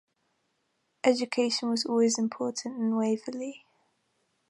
[1.03, 3.63] Education was always important in Waverly.